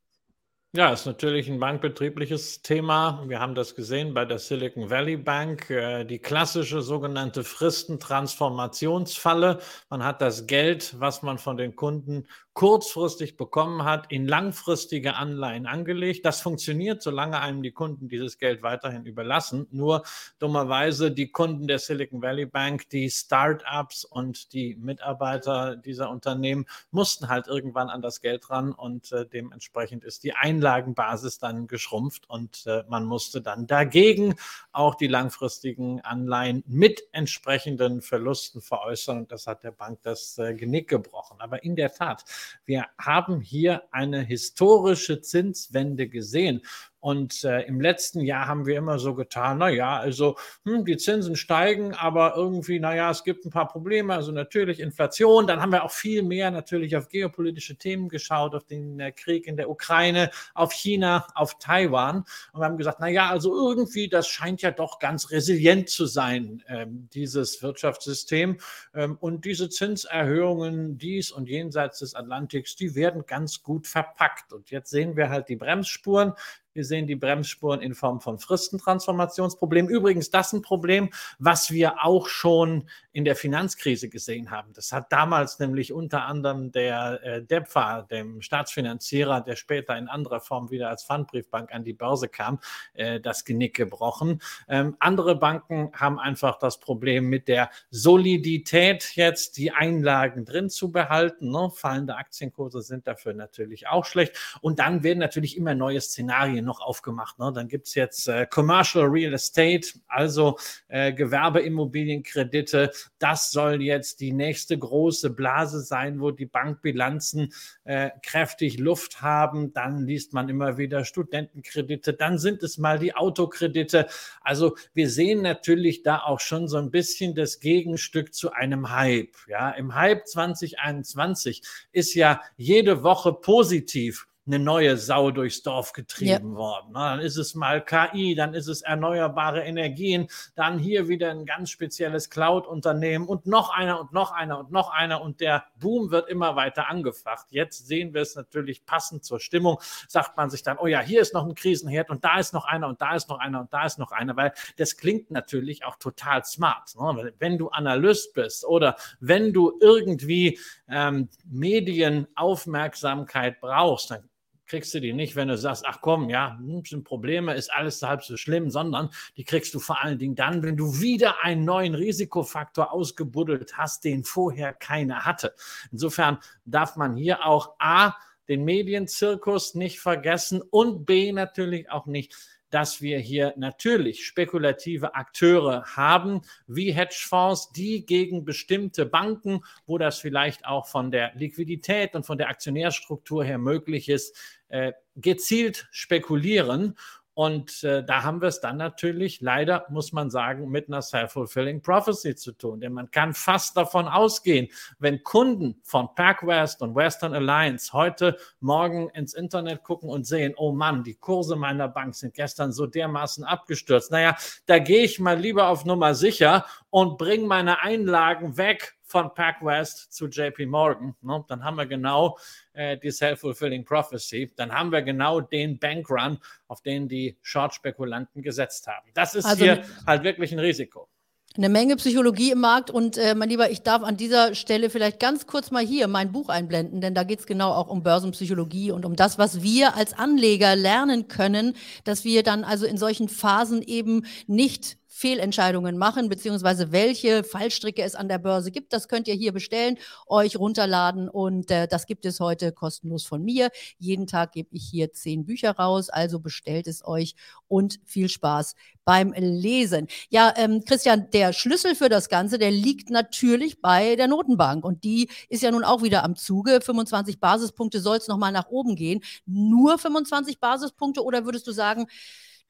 Ja, 0.74 0.90
ist 0.90 1.04
natürlich 1.04 1.50
ein 1.50 1.60
bankbetriebliches 1.60 2.62
Thema. 2.62 3.22
Wir 3.26 3.40
haben 3.40 3.54
das 3.54 3.74
gesehen 3.74 4.14
bei 4.14 4.24
der 4.24 4.38
Silicon 4.38 4.88
Valley 4.88 5.18
Bank, 5.18 5.68
äh, 5.68 6.04
die 6.04 6.18
klassische 6.18 6.80
sogenannte 6.80 7.44
Fristentransformationsfalle. 7.44 9.58
Man 9.90 10.02
hat 10.02 10.22
das 10.22 10.46
Geld, 10.46 10.98
was 10.98 11.22
man 11.22 11.36
von 11.36 11.58
den 11.58 11.76
Kunden 11.76 12.26
kurzfristig 12.54 13.36
bekommen 13.36 13.84
hat, 13.84 14.10
in 14.12 14.26
langfristige 14.26 15.14
Anleihen 15.14 15.66
angelegt. 15.66 16.24
Das 16.26 16.40
funktioniert, 16.42 17.02
solange 17.02 17.40
einem 17.40 17.62
die 17.62 17.72
Kunden 17.72 18.08
dieses 18.08 18.38
Geld 18.38 18.62
weiterhin 18.62 19.06
überlassen. 19.06 19.66
Nur 19.70 20.02
dummerweise 20.38 21.10
die 21.10 21.30
Kunden 21.30 21.66
der 21.66 21.78
Silicon 21.78 22.20
Valley 22.22 22.46
Bank, 22.46 22.88
die 22.90 23.08
Start-ups 23.10 24.04
und 24.04 24.52
die 24.52 24.76
Mitarbeiter 24.76 25.76
dieser 25.76 26.10
Unternehmen 26.10 26.66
mussten 26.90 27.28
halt 27.28 27.46
irgendwann 27.46 27.88
an 27.88 28.02
das 28.02 28.20
Geld 28.20 28.50
ran 28.50 28.72
und 28.72 29.12
äh, 29.12 29.26
dementsprechend 29.26 30.04
ist 30.04 30.24
die 30.24 30.34
Einlagenbasis 30.62 31.38
dann 31.38 31.66
geschrumpft 31.66 32.28
und 32.30 32.64
äh, 32.66 32.84
man 32.88 33.04
musste 33.04 33.42
dann 33.42 33.66
dagegen 33.66 34.36
auch 34.70 34.94
die 34.94 35.08
langfristigen 35.08 36.00
Anleihen 36.00 36.62
mit 36.66 37.02
entsprechenden 37.12 38.00
Verlusten 38.00 38.60
veräußern 38.60 39.18
und 39.18 39.32
das 39.32 39.46
hat 39.46 39.64
der 39.64 39.72
Bank 39.72 40.00
das 40.02 40.38
äh, 40.38 40.54
Genick 40.54 40.88
gebrochen. 40.88 41.40
Aber 41.40 41.64
in 41.64 41.74
der 41.74 41.92
Tat, 41.92 42.24
wir 42.64 42.86
haben 42.98 43.40
hier 43.40 43.82
eine 43.90 44.22
historische 44.22 45.20
Zinswende 45.20 46.08
gesehen. 46.08 46.62
Und 47.02 47.42
äh, 47.42 47.62
im 47.62 47.80
letzten 47.80 48.20
Jahr 48.20 48.46
haben 48.46 48.64
wir 48.64 48.78
immer 48.78 49.00
so 49.00 49.16
getan, 49.16 49.58
na 49.58 49.68
ja, 49.68 49.96
also 49.98 50.36
hm, 50.64 50.84
die 50.84 50.96
Zinsen 50.96 51.34
steigen, 51.34 51.94
aber 51.94 52.34
irgendwie, 52.36 52.78
na 52.78 52.94
ja, 52.94 53.10
es 53.10 53.24
gibt 53.24 53.44
ein 53.44 53.50
paar 53.50 53.66
Probleme. 53.66 54.14
Also 54.14 54.30
natürlich 54.30 54.78
Inflation. 54.78 55.48
Dann 55.48 55.60
haben 55.60 55.72
wir 55.72 55.82
auch 55.82 55.90
viel 55.90 56.22
mehr 56.22 56.52
natürlich 56.52 56.96
auf 56.96 57.08
geopolitische 57.08 57.74
Themen 57.74 58.08
geschaut, 58.08 58.54
auf 58.54 58.66
den 58.66 59.00
äh, 59.00 59.10
Krieg 59.10 59.48
in 59.48 59.56
der 59.56 59.68
Ukraine, 59.68 60.30
auf 60.54 60.72
China, 60.72 61.26
auf 61.34 61.58
Taiwan. 61.58 62.18
Und 62.52 62.60
wir 62.60 62.66
haben 62.66 62.78
gesagt, 62.78 62.98
na 63.00 63.08
ja, 63.08 63.30
also 63.30 63.52
irgendwie, 63.52 64.08
das 64.08 64.28
scheint 64.28 64.62
ja 64.62 64.70
doch 64.70 65.00
ganz 65.00 65.32
resilient 65.32 65.90
zu 65.90 66.06
sein, 66.06 66.62
ähm, 66.68 67.08
dieses 67.12 67.64
Wirtschaftssystem. 67.64 68.58
Ähm, 68.94 69.16
und 69.18 69.44
diese 69.44 69.68
Zinserhöhungen 69.68 70.98
dies 70.98 71.32
und 71.32 71.48
jenseits 71.48 71.98
des 71.98 72.14
Atlantiks, 72.14 72.76
die 72.76 72.94
werden 72.94 73.26
ganz 73.26 73.64
gut 73.64 73.88
verpackt. 73.88 74.52
Und 74.52 74.70
jetzt 74.70 74.90
sehen 74.90 75.16
wir 75.16 75.30
halt 75.30 75.48
die 75.48 75.56
Bremsspuren. 75.56 76.34
Wir 76.74 76.86
sehen 76.86 77.06
die 77.06 77.16
Bremsspuren 77.16 77.82
in 77.82 77.94
Form 77.94 78.22
von 78.22 78.38
Fristentransformationsproblemen. 78.38 79.90
Übrigens, 79.90 80.30
das 80.30 80.48
ist 80.48 80.52
ein 80.54 80.62
Problem, 80.62 81.10
was 81.38 81.70
wir 81.70 82.02
auch 82.02 82.28
schon 82.28 82.88
in 83.12 83.26
der 83.26 83.36
Finanzkrise 83.36 84.08
gesehen 84.08 84.50
haben. 84.50 84.72
Das 84.72 84.90
hat 84.90 85.12
damals 85.12 85.58
nämlich 85.58 85.92
unter 85.92 86.24
anderem 86.24 86.72
der 86.72 87.20
äh, 87.22 87.42
DEPFA, 87.42 88.02
dem 88.02 88.40
Staatsfinanzierer, 88.40 89.42
der 89.42 89.56
später 89.56 89.98
in 89.98 90.08
anderer 90.08 90.40
Form 90.40 90.70
wieder 90.70 90.88
als 90.88 91.04
Pfandbriefbank 91.04 91.74
an 91.74 91.84
die 91.84 91.92
Börse 91.92 92.28
kam, 92.28 92.58
äh, 92.94 93.20
das 93.20 93.44
Genick 93.44 93.74
gebrochen. 93.74 94.40
Ähm, 94.66 94.96
andere 94.98 95.36
Banken 95.36 95.92
haben 95.92 96.18
einfach 96.18 96.58
das 96.58 96.80
Problem 96.80 97.28
mit 97.28 97.48
der 97.48 97.68
Solidität, 97.90 99.14
jetzt 99.14 99.58
die 99.58 99.72
Einlagen 99.72 100.46
drin 100.46 100.70
zu 100.70 100.90
behalten. 100.90 101.50
Ne? 101.50 101.70
Fallende 101.74 102.16
Aktienkurse 102.16 102.80
sind 102.80 103.06
dafür 103.06 103.34
natürlich 103.34 103.88
auch 103.88 104.06
schlecht. 104.06 104.58
Und 104.62 104.78
dann 104.78 105.02
werden 105.02 105.18
natürlich 105.18 105.58
immer 105.58 105.74
neue 105.74 106.00
Szenarien 106.00 106.61
noch 106.62 106.80
aufgemacht. 106.80 107.38
Ne? 107.38 107.52
Dann 107.54 107.68
gibt 107.68 107.86
es 107.86 107.94
jetzt 107.94 108.28
äh, 108.28 108.46
Commercial 108.46 109.06
Real 109.06 109.34
Estate, 109.34 109.88
also 110.08 110.58
äh, 110.88 111.12
Gewerbeimmobilienkredite 111.12 112.90
das 113.22 113.52
soll 113.52 113.82
jetzt 113.82 114.20
die 114.20 114.32
nächste 114.32 114.76
große 114.76 115.30
Blase 115.30 115.80
sein, 115.80 116.20
wo 116.20 116.32
die 116.32 116.46
Bankbilanzen 116.46 117.52
äh, 117.84 118.10
kräftig 118.22 118.78
Luft 118.78 119.22
haben. 119.22 119.72
Dann 119.72 120.06
liest 120.06 120.32
man 120.32 120.48
immer 120.48 120.76
wieder 120.76 121.04
Studentenkredite, 121.04 122.14
dann 122.14 122.38
sind 122.38 122.62
es 122.62 122.78
mal 122.78 122.98
die 122.98 123.14
Autokredite. 123.14 124.06
Also 124.40 124.76
wir 124.92 125.08
sehen 125.08 125.42
natürlich 125.42 126.02
da 126.02 126.18
auch 126.18 126.40
schon 126.40 126.66
so 126.68 126.78
ein 126.78 126.90
bisschen 126.90 127.34
das 127.34 127.60
Gegenstück 127.60 128.34
zu 128.34 128.52
einem 128.52 128.90
Hype. 128.90 129.36
Ja, 129.46 129.70
im 129.70 129.94
Hype 129.94 130.26
2021 130.26 131.62
ist 131.92 132.14
ja 132.14 132.42
jede 132.56 133.02
Woche 133.02 133.32
positiv 133.32 134.26
eine 134.46 134.58
neue 134.58 134.96
Sau 134.96 135.30
durchs 135.30 135.62
Dorf 135.62 135.92
getrieben 135.92 136.52
ja. 136.52 136.56
worden. 136.56 136.94
Dann 136.94 137.20
ist 137.20 137.36
es 137.36 137.54
mal 137.54 137.84
KI, 137.84 138.34
dann 138.34 138.54
ist 138.54 138.66
es 138.66 138.80
erneuerbare 138.82 139.62
Energien, 139.62 140.26
dann 140.56 140.78
hier 140.78 141.06
wieder 141.08 141.30
ein 141.30 141.46
ganz 141.46 141.70
spezielles 141.70 142.28
Cloud-Unternehmen 142.28 143.28
und 143.28 143.46
noch 143.46 143.70
einer 143.70 144.00
und 144.00 144.12
noch 144.12 144.32
einer 144.32 144.58
und 144.58 144.72
noch 144.72 144.90
einer 144.90 145.22
und 145.22 145.40
der 145.40 145.64
Boom 145.78 146.10
wird 146.10 146.28
immer 146.28 146.56
weiter 146.56 146.88
angefacht. 146.88 147.46
Jetzt 147.50 147.86
sehen 147.86 148.14
wir 148.14 148.22
es 148.22 148.34
natürlich 148.34 148.84
passend 148.84 149.24
zur 149.24 149.38
Stimmung, 149.38 149.78
sagt 150.08 150.36
man 150.36 150.50
sich 150.50 150.64
dann, 150.64 150.76
oh 150.78 150.88
ja, 150.88 151.00
hier 151.00 151.20
ist 151.20 151.34
noch 151.34 151.46
ein 151.46 151.54
Krisenherd 151.54 152.10
und 152.10 152.24
da 152.24 152.38
ist 152.38 152.52
noch 152.52 152.64
einer 152.64 152.88
und 152.88 153.00
da 153.00 153.14
ist 153.14 153.28
noch 153.28 153.38
einer 153.38 153.60
und 153.60 153.72
da 153.72 153.86
ist 153.86 154.00
noch 154.00 154.10
einer, 154.10 154.36
weil 154.36 154.52
das 154.76 154.96
klingt 154.96 155.30
natürlich 155.30 155.84
auch 155.84 155.94
total 155.96 156.44
smart. 156.44 156.96
Ne? 156.96 157.32
Wenn 157.38 157.58
du 157.58 157.68
Analyst 157.68 158.34
bist 158.34 158.64
oder 158.64 158.96
wenn 159.20 159.52
du 159.52 159.78
irgendwie 159.80 160.58
ähm, 160.88 161.28
Medienaufmerksamkeit 161.44 163.60
brauchst, 163.60 164.10
dann 164.10 164.28
kriegst 164.72 164.94
du 164.94 165.02
die 165.02 165.12
nicht, 165.12 165.36
wenn 165.36 165.48
du 165.48 165.58
sagst, 165.58 165.84
ach 165.86 165.98
komm, 166.00 166.30
ja, 166.30 166.56
hm, 166.56 166.82
sind 166.82 167.04
Probleme, 167.04 167.52
ist 167.52 167.70
alles 167.70 168.00
halb 168.00 168.24
so 168.24 168.38
schlimm, 168.38 168.70
sondern 168.70 169.10
die 169.36 169.44
kriegst 169.44 169.74
du 169.74 169.78
vor 169.78 170.02
allen 170.02 170.18
Dingen 170.18 170.34
dann, 170.34 170.62
wenn 170.62 170.78
du 170.78 170.98
wieder 170.98 171.44
einen 171.44 171.66
neuen 171.66 171.94
Risikofaktor 171.94 172.90
ausgebuddelt 172.90 173.76
hast, 173.76 174.02
den 174.04 174.24
vorher 174.24 174.72
keiner 174.72 175.26
hatte. 175.26 175.54
Insofern 175.90 176.38
darf 176.64 176.96
man 176.96 177.16
hier 177.16 177.44
auch 177.44 177.74
A, 177.80 178.14
den 178.48 178.64
Medienzirkus 178.64 179.74
nicht 179.74 180.00
vergessen 180.00 180.62
und 180.62 181.04
B, 181.04 181.32
natürlich 181.32 181.90
auch 181.90 182.06
nicht 182.06 182.34
dass 182.72 183.02
wir 183.02 183.18
hier 183.18 183.52
natürlich 183.56 184.26
spekulative 184.26 185.14
Akteure 185.14 185.84
haben, 185.84 186.40
wie 186.66 186.90
Hedgefonds, 186.92 187.70
die 187.72 188.06
gegen 188.06 188.44
bestimmte 188.44 189.04
Banken, 189.04 189.60
wo 189.86 189.98
das 189.98 190.18
vielleicht 190.18 190.64
auch 190.64 190.86
von 190.86 191.10
der 191.10 191.32
Liquidität 191.34 192.14
und 192.14 192.24
von 192.24 192.38
der 192.38 192.48
Aktionärstruktur 192.48 193.44
her 193.44 193.58
möglich 193.58 194.08
ist, 194.08 194.36
äh, 194.68 194.92
gezielt 195.16 195.86
spekulieren. 195.90 196.96
Und 197.34 197.82
äh, 197.82 198.04
da 198.04 198.24
haben 198.24 198.42
wir 198.42 198.48
es 198.48 198.60
dann 198.60 198.76
natürlich 198.76 199.40
leider, 199.40 199.86
muss 199.88 200.12
man 200.12 200.30
sagen, 200.30 200.68
mit 200.68 200.88
einer 200.88 201.00
self-fulfilling 201.00 201.80
prophecy 201.80 202.34
zu 202.34 202.52
tun. 202.52 202.80
Denn 202.80 202.92
man 202.92 203.10
kann 203.10 203.32
fast 203.32 203.76
davon 203.76 204.06
ausgehen, 204.06 204.68
wenn 204.98 205.22
Kunden 205.22 205.80
von 205.82 206.14
PacWest 206.14 206.82
und 206.82 206.94
Western 206.94 207.32
Alliance 207.32 207.92
heute 207.94 208.36
Morgen 208.60 209.08
ins 209.10 209.32
Internet 209.32 209.82
gucken 209.82 210.10
und 210.10 210.26
sehen, 210.26 210.54
oh 210.56 210.72
Mann, 210.72 211.04
die 211.04 211.14
Kurse 211.14 211.56
meiner 211.56 211.88
Bank 211.88 212.14
sind 212.14 212.34
gestern 212.34 212.70
so 212.72 212.86
dermaßen 212.86 213.44
abgestürzt. 213.44 214.10
Naja, 214.10 214.36
da 214.66 214.78
gehe 214.78 215.04
ich 215.04 215.18
mal 215.18 215.38
lieber 215.38 215.68
auf 215.68 215.86
Nummer 215.86 216.14
sicher 216.14 216.66
und 216.90 217.16
bringe 217.16 217.46
meine 217.46 217.80
Einlagen 217.80 218.58
weg 218.58 218.94
von 219.12 219.32
PacWest 219.32 220.12
zu 220.12 220.26
JP 220.26 220.66
Morgan. 220.66 221.14
Ne? 221.20 221.44
Dann 221.46 221.62
haben 221.62 221.76
wir 221.76 221.86
genau 221.86 222.38
äh, 222.72 222.96
die 222.96 223.10
Self-Fulfilling 223.10 223.84
Prophecy. 223.84 224.50
Dann 224.56 224.72
haben 224.72 224.90
wir 224.90 225.02
genau 225.02 225.40
den 225.40 225.78
Bankrun, 225.78 226.38
auf 226.66 226.80
den 226.80 227.08
die 227.08 227.36
Short-Spekulanten 227.42 228.42
gesetzt 228.42 228.86
haben. 228.86 229.10
Das 229.14 229.34
ist 229.34 229.44
also, 229.44 229.62
hier 229.62 229.84
halt 230.06 230.24
wirklich 230.24 230.50
ein 230.52 230.58
Risiko. 230.58 231.08
Eine 231.54 231.68
Menge 231.68 231.96
Psychologie 231.96 232.52
im 232.52 232.60
Markt 232.60 232.90
und 232.90 233.18
äh, 233.18 233.34
mein 233.34 233.50
Lieber, 233.50 233.70
ich 233.70 233.82
darf 233.82 234.02
an 234.02 234.16
dieser 234.16 234.54
Stelle 234.54 234.88
vielleicht 234.88 235.20
ganz 235.20 235.46
kurz 235.46 235.70
mal 235.70 235.84
hier 235.84 236.08
mein 236.08 236.32
Buch 236.32 236.48
einblenden, 236.48 237.02
denn 237.02 237.14
da 237.14 237.24
geht 237.24 237.40
es 237.40 237.46
genau 237.46 237.72
auch 237.72 237.88
um 237.88 238.02
Börsenpsychologie 238.02 238.90
und 238.90 239.04
um 239.04 239.16
das, 239.16 239.36
was 239.36 239.62
wir 239.62 239.94
als 239.94 240.14
Anleger 240.14 240.74
lernen 240.74 241.28
können, 241.28 241.76
dass 242.04 242.24
wir 242.24 242.42
dann 242.42 242.64
also 242.64 242.86
in 242.86 242.96
solchen 242.96 243.28
Phasen 243.28 243.82
eben 243.82 244.24
nicht 244.46 244.96
Fehlentscheidungen 245.14 245.98
machen, 245.98 246.30
beziehungsweise 246.30 246.90
welche 246.90 247.44
Fallstricke 247.44 248.02
es 248.02 248.14
an 248.14 248.28
der 248.28 248.38
Börse 248.38 248.70
gibt. 248.70 248.94
Das 248.94 249.08
könnt 249.08 249.28
ihr 249.28 249.34
hier 249.34 249.52
bestellen, 249.52 249.98
euch 250.26 250.58
runterladen 250.58 251.28
und 251.28 251.70
äh, 251.70 251.86
das 251.86 252.06
gibt 252.06 252.24
es 252.24 252.40
heute 252.40 252.72
kostenlos 252.72 253.26
von 253.26 253.44
mir. 253.44 253.68
Jeden 253.98 254.26
Tag 254.26 254.52
gebe 254.52 254.70
ich 254.72 254.88
hier 254.90 255.12
zehn 255.12 255.44
Bücher 255.44 255.72
raus, 255.72 256.08
also 256.08 256.40
bestellt 256.40 256.86
es 256.86 257.04
euch 257.04 257.34
und 257.68 258.00
viel 258.06 258.30
Spaß 258.30 258.74
beim 259.04 259.34
Lesen. 259.36 260.08
Ja, 260.30 260.54
ähm, 260.56 260.82
Christian, 260.86 261.28
der 261.30 261.52
Schlüssel 261.52 261.94
für 261.94 262.08
das 262.08 262.30
Ganze, 262.30 262.58
der 262.58 262.70
liegt 262.70 263.10
natürlich 263.10 263.82
bei 263.82 264.16
der 264.16 264.28
Notenbank 264.28 264.82
und 264.82 265.04
die 265.04 265.28
ist 265.50 265.62
ja 265.62 265.70
nun 265.70 265.84
auch 265.84 266.02
wieder 266.02 266.24
am 266.24 266.36
Zuge. 266.36 266.80
25 266.80 267.38
Basispunkte 267.38 268.00
soll 268.00 268.16
es 268.16 268.28
nochmal 268.28 268.52
nach 268.52 268.68
oben 268.68 268.96
gehen. 268.96 269.22
Nur 269.44 269.98
25 269.98 270.58
Basispunkte 270.58 271.22
oder 271.22 271.44
würdest 271.44 271.66
du 271.66 271.72
sagen, 271.72 272.06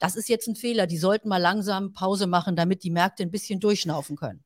das 0.03 0.17
ist 0.17 0.29
jetzt 0.29 0.49
ein 0.49 0.57
Fehler. 0.57 0.89
Die 0.89 0.99
sollten 0.99 1.29
mal 1.29 1.37
langsam 1.37 1.93
Pause 1.93 2.27
machen, 2.27 2.57
damit 2.57 2.83
die 2.83 2.91
Märkte 2.91 3.23
ein 3.23 3.31
bisschen 3.31 3.61
durchschnaufen 3.61 4.17
können. 4.17 4.43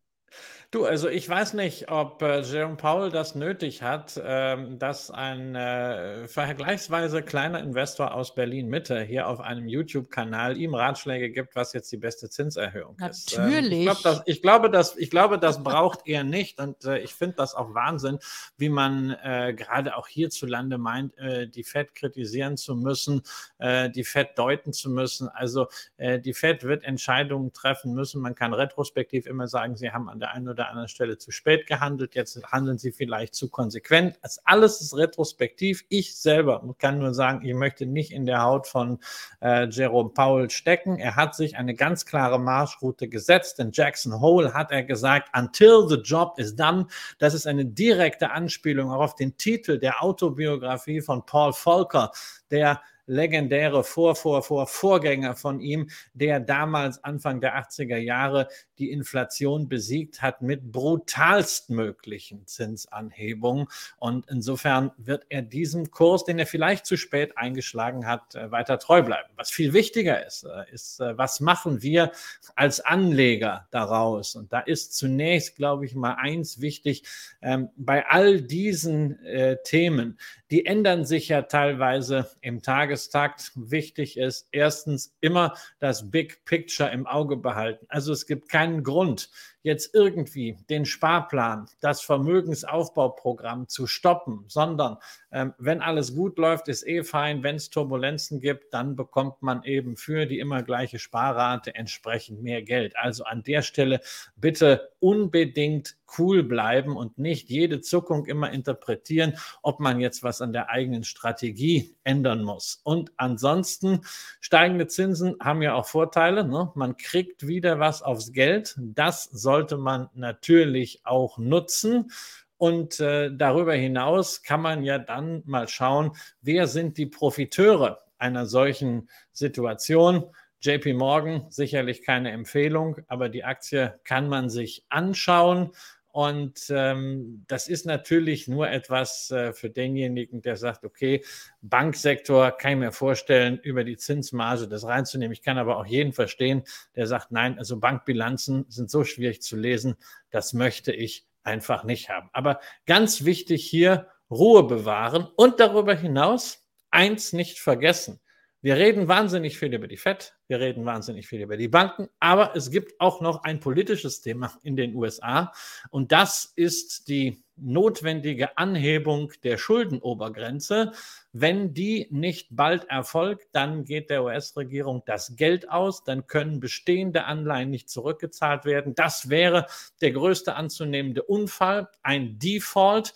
Du, 0.73 0.85
also 0.85 1.09
ich 1.09 1.29
weiß 1.29 1.55
nicht, 1.55 1.91
ob 1.91 2.21
äh, 2.23 2.41
Jerome 2.41 2.77
Powell 2.77 3.11
das 3.11 3.37
nötig 3.37 3.83
hat, 3.83 4.21
ähm, 4.23 4.81
dass 4.81 5.13
ein 5.13 5.55
äh, 5.55 6.27
vergleichsweise 6.27 7.23
kleiner 7.23 7.61
Investor 7.61 8.13
aus 8.13 8.35
Berlin 8.35 8.69
Mitte 8.69 9.01
hier 9.01 9.29
auf 9.29 9.41
einem 9.41 9.69
YouTube-Kanal 9.69 10.57
ihm 10.57 10.75
Ratschläge 10.75 11.31
gibt, 11.31 11.55
was 11.55 11.73
jetzt 11.73 11.93
die 11.93 11.97
beste 11.97 12.29
Zinserhöhung 12.29 12.97
ist. 13.09 13.39
Natürlich. 13.39 13.73
Ähm, 13.73 13.79
ich, 13.79 13.85
glaub, 13.85 14.03
das, 14.03 14.23
ich, 14.27 14.43
glaube, 14.43 14.71
das, 14.71 14.97
ich 14.97 15.11
glaube, 15.11 15.39
das 15.39 15.63
braucht 15.63 16.01
er 16.05 16.25
nicht 16.25 16.59
und 16.59 16.85
äh, 16.85 16.99
ich 16.99 17.15
finde 17.15 17.37
das 17.37 17.55
auch 17.55 17.75
Wahnsinn, 17.75 18.19
wie 18.57 18.69
man 18.69 19.11
äh, 19.23 19.55
gerade 19.57 19.97
auch 19.97 20.09
hierzulande 20.09 20.79
meint, 20.79 21.17
äh, 21.19 21.47
die 21.47 21.63
Fed 21.63 21.95
kritisieren 21.95 22.57
zu 22.57 22.75
müssen, 22.75 23.23
äh, 23.59 23.89
die 23.89 24.05
Fed 24.05 24.31
deuten 24.37 24.73
zu 24.73 24.91
müssen. 24.91 25.29
Also 25.29 25.69
die 25.99 26.35
Fed 26.35 26.65
wird 26.65 26.85
Entscheidungen 26.85 27.53
treffen 27.53 27.95
müssen. 27.95 28.21
Man 28.21 28.35
kann 28.35 28.53
retrospektiv 28.53 29.27
immer 29.27 29.49
sagen, 29.49 29.77
sie 29.77 29.91
haben 29.91 30.09
an 30.09 30.19
der 30.19 30.33
einen 30.33 30.49
oder 30.49 30.56
anderen 30.65 30.89
Stelle 30.89 31.19
zu 31.19 31.31
spät 31.31 31.67
gehandelt, 31.67 32.15
jetzt 32.15 32.43
handeln 32.51 32.79
sie 32.79 32.93
vielleicht 32.93 33.35
zu 33.35 33.49
konsequent. 33.51 34.19
Das 34.23 34.41
alles 34.45 34.81
ist 34.81 34.97
retrospektiv. 34.97 35.85
Ich 35.89 36.17
selber 36.17 36.63
kann 36.79 36.99
nur 36.99 37.15
sagen, 37.15 37.47
ich 37.47 37.55
möchte 37.55 37.87
nicht 37.87 38.13
in 38.13 38.27
der 38.27 38.43
Haut 38.43 38.67
von 38.67 38.99
äh, 39.41 39.69
Jerome 39.69 40.11
Powell 40.11 40.51
stecken. 40.51 40.99
Er 40.99 41.17
hat 41.17 41.35
sich 41.35 41.57
eine 41.57 41.75
ganz 41.75 42.07
klare 42.07 42.41
Marschroute 42.41 43.09
gesetzt. 43.09 43.59
In 43.61 43.71
Jackson 43.73 44.21
Hole 44.21 44.55
hat 44.55 44.73
er 44.73 44.83
gesagt, 44.83 45.29
until 45.37 45.87
the 45.89 45.97
job 45.97 46.39
is 46.39 46.57
done. 46.57 46.87
Das 47.19 47.35
ist 47.35 47.47
eine 47.47 47.67
direkte 47.67 48.31
Anspielung 48.31 48.91
auch 48.91 49.01
auf 49.01 49.15
den 49.15 49.37
Titel 49.37 49.79
der 49.79 50.03
Autobiografie 50.03 51.01
von 51.01 51.25
Paul 51.27 51.53
Volcker, 51.53 52.11
der 52.51 52.81
legendäre 53.07 53.85
Vor, 53.85 54.17
Vor, 54.17 54.43
Vor, 54.43 54.67
Vorgänger 54.67 55.35
von 55.35 55.61
ihm, 55.61 55.89
der 56.15 56.41
damals 56.41 57.03
Anfang 57.05 57.41
der 57.41 57.57
80er 57.59 57.97
Jahre 57.97 58.49
die 58.79 58.91
Inflation 58.91 59.69
besiegt 59.69 60.23
hat 60.23 60.43
mit 60.43 60.73
brutalstmöglichen 60.73 62.47
Zinsanhebungen. 62.47 63.67
Und 63.99 64.27
insofern 64.29 64.93
wird 64.99 65.25
er 65.29 65.43
diesem 65.43 65.91
Kurs, 65.91 66.25
den 66.25 66.39
er 66.39 66.47
vielleicht 66.47 66.87
zu 66.87 66.97
spät 66.97 67.39
eingeschlagen 67.39 68.07
hat, 68.07 68.35
äh, 68.35 68.51
weiter 68.51 68.79
treu 68.79 69.03
bleiben. 69.03 69.31
Was 69.37 69.51
viel 69.51 69.73
wichtiger 69.73 70.27
ist, 70.27 70.45
äh, 70.45 70.73
ist, 70.73 71.01
äh, 71.01 71.17
was 71.17 71.41
machen 71.41 71.83
wir 71.83 72.13
als 72.55 72.81
Anleger 72.81 73.67
daraus? 73.71 74.35
Und 74.35 74.53
da 74.53 74.61
ist 74.61 74.97
zunächst, 74.97 75.57
glaube 75.57 75.87
ich, 75.87 75.95
mal 75.95 76.15
eins 76.15 76.61
wichtig, 76.61 77.05
ähm, 77.43 77.71
bei 77.77 78.07
all 78.07 78.41
diesen 78.41 79.19
Themen, 79.65 80.19
die 80.51 80.67
ändern 80.67 81.05
sich 81.05 81.29
ja 81.29 81.43
teilweise 81.43 82.31
im 82.41 82.63
Tagestakt. 82.97 83.53
Wichtig 83.55 84.17
ist 84.17 84.49
erstens 84.53 85.15
immer 85.21 85.55
das 85.79 86.11
Big 86.11 86.45
Picture 86.45 86.91
im 86.91 87.07
Auge 87.07 87.37
behalten. 87.37 87.87
Also 87.89 88.13
es 88.13 88.27
gibt 88.27 88.49
keinen 88.49 88.83
Grund, 88.83 89.31
jetzt 89.67 89.95
irgendwie 89.95 90.57
den 90.71 90.87
Sparplan, 90.87 91.67
das 91.81 92.01
Vermögensaufbauprogramm 92.01 93.67
zu 93.67 93.89
stoppen, 93.89 94.45
sondern 94.47 94.99
ähm, 95.33 95.55
wenn 95.59 95.83
alles 95.83 96.15
gut 96.15 96.39
läuft, 96.39 96.69
ist 96.69 96.87
eh 96.87 97.03
fein. 97.03 97.43
Wenn 97.43 97.57
es 97.57 97.69
Turbulenzen 97.69 98.41
gibt, 98.41 98.73
dann 98.73 98.95
bekommt 98.95 99.43
man 99.43 99.65
eben 99.65 99.97
für 99.97 100.27
die 100.27 100.39
immer 100.39 100.63
gleiche 100.63 101.01
Sparrate 101.01 101.75
entsprechend 101.75 102.45
mehr 102.45 102.63
Geld. 102.63 102.97
Also 102.97 103.25
an 103.25 103.43
der 103.43 103.63
Stelle 103.63 104.01
bitte 104.37 104.93
unbedingt 105.01 105.97
cool 106.19 106.43
bleiben 106.43 106.97
und 106.97 107.19
nicht 107.19 107.51
jede 107.51 107.81
Zuckung 107.81 108.27
immer 108.27 108.53
interpretieren, 108.53 109.35
ob 109.63 109.81
man 109.81 110.01
jetzt 110.01 110.23
was 110.23 110.41
an 110.41 110.53
der 110.53 110.71
eigenen 110.71 111.05
Strategie 111.05 111.97
ändern 112.05 112.45
muss. 112.45 112.81
Und 112.85 113.13
ansonsten 113.17 114.03
steigende 114.41 114.87
Zinsen 114.87 115.37
haben 115.41 115.63
ja 115.63 115.75
auch 115.75 115.87
Vorteile. 115.87 116.45
Ne? 116.47 116.71
Man 116.75 116.97
kriegt 116.97 117.47
wieder 117.47 117.81
was 117.81 118.03
aufs 118.03 118.33
Geld. 118.33 118.77
Das 118.79 119.25
soll 119.25 119.56
sollte 119.57 119.79
man 119.79 120.11
natürlich 120.13 121.01
auch 121.05 121.39
nutzen. 121.39 122.11
Und 122.59 123.01
äh, 123.01 123.31
darüber 123.35 123.73
hinaus 123.73 124.43
kann 124.43 124.61
man 124.61 124.85
ja 124.85 124.99
dann 124.99 125.43
mal 125.47 125.67
schauen, 125.67 126.13
wer 126.43 126.67
sind 126.67 126.99
die 126.99 127.07
Profiteure 127.07 128.01
einer 128.19 128.45
solchen 128.45 129.09
Situation. 129.33 130.27
JP 130.61 130.93
Morgan 130.93 131.47
sicherlich 131.49 132.03
keine 132.03 132.33
Empfehlung, 132.33 132.99
aber 133.09 133.31
die 133.31 133.45
Aktie 133.45 133.99
kann 134.05 134.29
man 134.29 134.51
sich 134.51 134.85
anschauen. 134.91 135.71
Und 136.17 136.71
ähm, 136.71 137.45
das 137.47 137.69
ist 137.69 137.85
natürlich 137.85 138.49
nur 138.49 138.71
etwas 138.71 139.31
äh, 139.31 139.53
für 139.53 139.69
denjenigen, 139.69 140.41
der 140.41 140.57
sagt, 140.57 140.83
okay, 140.83 141.23
Banksektor 141.61 142.53
kann 142.53 142.73
ich 142.73 142.79
mir 142.79 142.93
vorstellen, 142.93 143.59
über 143.63 143.85
die 143.85 143.99
Zinsmarge 143.99 144.67
das 144.67 144.87
reinzunehmen. 144.87 145.35
Ich 145.35 145.43
kann 145.43 145.59
aber 145.59 145.77
auch 145.77 145.85
jeden 145.85 146.15
verstehen, 146.15 146.63
der 146.95 147.07
sagt, 147.07 147.33
nein, 147.33 147.59
also 147.59 147.79
Bankbilanzen 147.79 148.65
sind 148.71 148.91
so 148.91 149.05
schwierig 149.05 149.43
zu 149.43 149.59
lesen, 149.59 149.97
das 150.31 150.55
möchte 150.55 150.91
ich 150.91 151.27
einfach 151.43 151.85
nicht 151.85 152.09
haben. 152.09 152.31
Aber 152.33 152.61
ganz 152.87 153.27
wichtig 153.27 153.67
hier, 153.67 154.09
Ruhe 154.31 154.63
bewahren 154.67 155.29
und 155.37 155.61
darüber 155.61 155.95
hinaus 155.95 156.67
eins 156.91 157.35
nicht 157.35 157.59
vergessen. 157.59 158.21
Wir 158.63 158.77
reden 158.77 159.07
wahnsinnig 159.07 159.59
viel 159.59 159.73
über 159.75 159.87
die 159.87 159.97
FED, 159.97 160.35
wir 160.49 160.59
reden 160.59 160.85
wahnsinnig 160.85 161.29
viel 161.29 161.43
über 161.43 161.57
die 161.57 161.69
Banken, 161.69 162.09
aber 162.21 162.57
es 162.57 162.71
gibt 162.71 163.01
auch 163.01 163.21
noch 163.21 163.45
ein 163.45 163.61
politisches 163.61 164.23
Thema 164.23 164.53
in 164.63 164.77
den 164.77 164.95
USA 164.95 165.53
und 165.91 166.11
das 166.11 166.53
ist 166.57 167.09
die 167.09 167.45
notwendige 167.57 168.57
Anhebung 168.59 169.33
der 169.43 169.57
Schuldenobergrenze. 169.57 170.93
Wenn 171.33 171.75
die 171.75 172.07
nicht 172.11 172.49
bald 172.51 172.85
erfolgt, 172.85 173.49
dann 173.53 173.85
geht 173.85 174.11
der 174.11 174.25
US-Regierung 174.25 175.03
das 175.07 175.37
Geld 175.37 175.71
aus, 175.71 176.05
dann 176.05 176.27
können 176.27 176.61
bestehende 176.61 177.25
Anleihen 177.25 177.71
nicht 177.71 177.89
zurückgezahlt 177.89 178.65
werden. 178.65 178.95
Das 178.95 179.31
wäre 179.31 179.67
der 180.01 180.13
größte 180.13 180.55
anzunehmende 180.55 181.23
Unfall, 181.23 181.89
ein 182.03 182.39
Default. 182.39 183.15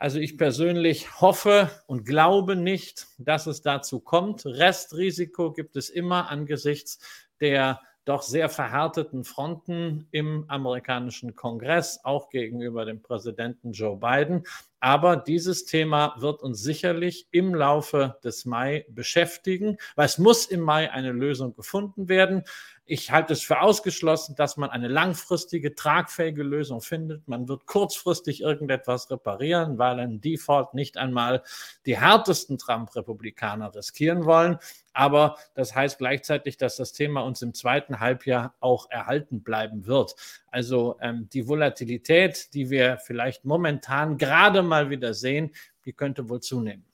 Also 0.00 0.20
ich 0.20 0.38
persönlich 0.38 1.20
hoffe 1.20 1.70
und 1.86 2.04
glaube 2.04 2.54
nicht, 2.54 3.08
dass 3.18 3.46
es 3.46 3.62
dazu 3.62 3.98
kommt. 3.98 4.46
Restrisiko 4.46 5.52
gibt 5.52 5.76
es 5.76 5.90
immer 5.90 6.30
angesichts 6.30 6.98
der 7.40 7.80
doch 8.04 8.22
sehr 8.22 8.48
verhärteten 8.48 9.22
Fronten 9.22 10.08
im 10.12 10.44
amerikanischen 10.48 11.34
Kongress, 11.34 12.00
auch 12.04 12.30
gegenüber 12.30 12.86
dem 12.86 13.02
Präsidenten 13.02 13.72
Joe 13.72 13.98
Biden. 13.98 14.44
Aber 14.80 15.16
dieses 15.16 15.64
Thema 15.64 16.14
wird 16.18 16.42
uns 16.42 16.62
sicherlich 16.62 17.26
im 17.32 17.54
Laufe 17.54 18.18
des 18.22 18.44
Mai 18.44 18.86
beschäftigen, 18.88 19.76
weil 19.96 20.06
es 20.06 20.18
muss 20.18 20.46
im 20.46 20.60
Mai 20.60 20.90
eine 20.92 21.10
Lösung 21.10 21.54
gefunden 21.54 22.08
werden. 22.08 22.44
Ich 22.90 23.10
halte 23.10 23.34
es 23.34 23.42
für 23.42 23.60
ausgeschlossen, 23.60 24.34
dass 24.34 24.56
man 24.56 24.70
eine 24.70 24.88
langfristige, 24.88 25.74
tragfähige 25.74 26.42
Lösung 26.42 26.80
findet. 26.80 27.28
Man 27.28 27.46
wird 27.46 27.66
kurzfristig 27.66 28.40
irgendetwas 28.40 29.10
reparieren, 29.10 29.76
weil 29.76 29.98
ein 29.98 30.22
Default 30.22 30.72
nicht 30.72 30.96
einmal 30.96 31.42
die 31.84 31.98
härtesten 31.98 32.56
Trump-Republikaner 32.56 33.74
riskieren 33.74 34.24
wollen. 34.24 34.58
Aber 34.94 35.36
das 35.54 35.74
heißt 35.74 35.98
gleichzeitig, 35.98 36.56
dass 36.56 36.76
das 36.76 36.92
Thema 36.92 37.20
uns 37.20 37.42
im 37.42 37.52
zweiten 37.52 38.00
Halbjahr 38.00 38.54
auch 38.58 38.90
erhalten 38.90 39.42
bleiben 39.42 39.86
wird. 39.86 40.14
Also 40.50 40.96
ähm, 41.00 41.28
die 41.32 41.46
Volatilität, 41.46 42.52
die 42.54 42.70
wir 42.70 42.98
vielleicht 42.98 43.44
momentan 43.44 44.16
gerade 44.18 44.62
mal 44.62 44.90
wieder 44.90 45.14
sehen, 45.14 45.50
die 45.84 45.92
könnte 45.92 46.28
wohl 46.28 46.40
zunehmen. 46.40 46.87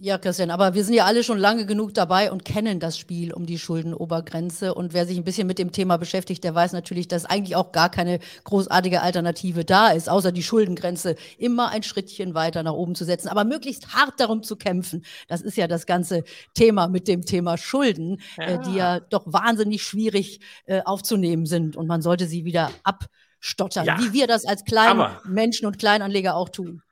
Ja, 0.00 0.18
Christian, 0.18 0.50
aber 0.50 0.74
wir 0.74 0.82
sind 0.82 0.94
ja 0.94 1.04
alle 1.04 1.22
schon 1.22 1.38
lange 1.38 1.66
genug 1.66 1.94
dabei 1.94 2.32
und 2.32 2.44
kennen 2.44 2.80
das 2.80 2.98
Spiel 2.98 3.32
um 3.32 3.46
die 3.46 3.60
Schuldenobergrenze. 3.60 4.74
Und 4.74 4.92
wer 4.92 5.06
sich 5.06 5.16
ein 5.16 5.22
bisschen 5.22 5.46
mit 5.46 5.56
dem 5.56 5.70
Thema 5.70 5.98
beschäftigt, 5.98 6.42
der 6.42 6.52
weiß 6.52 6.72
natürlich, 6.72 7.06
dass 7.06 7.24
eigentlich 7.24 7.54
auch 7.54 7.70
gar 7.70 7.90
keine 7.90 8.18
großartige 8.42 9.02
Alternative 9.02 9.64
da 9.64 9.90
ist, 9.90 10.08
außer 10.08 10.32
die 10.32 10.42
Schuldengrenze 10.42 11.14
immer 11.38 11.68
ein 11.68 11.84
Schrittchen 11.84 12.34
weiter 12.34 12.64
nach 12.64 12.72
oben 12.72 12.96
zu 12.96 13.04
setzen, 13.04 13.28
aber 13.28 13.44
möglichst 13.44 13.94
hart 13.94 14.18
darum 14.18 14.42
zu 14.42 14.56
kämpfen. 14.56 15.04
Das 15.28 15.42
ist 15.42 15.56
ja 15.56 15.68
das 15.68 15.86
ganze 15.86 16.24
Thema 16.54 16.88
mit 16.88 17.06
dem 17.06 17.24
Thema 17.24 17.56
Schulden, 17.56 18.20
ja. 18.36 18.44
Äh, 18.44 18.62
die 18.62 18.74
ja 18.74 18.98
doch 18.98 19.22
wahnsinnig 19.26 19.84
schwierig 19.84 20.40
äh, 20.66 20.82
aufzunehmen 20.84 21.46
sind. 21.46 21.76
Und 21.76 21.86
man 21.86 22.02
sollte 22.02 22.26
sie 22.26 22.44
wieder 22.44 22.72
abstottern, 22.82 23.86
ja. 23.86 23.98
wie 24.00 24.12
wir 24.12 24.26
das 24.26 24.44
als 24.44 24.64
kleine 24.64 25.20
Menschen 25.24 25.66
und 25.66 25.78
Kleinanleger 25.78 26.34
auch 26.34 26.48
tun. 26.48 26.82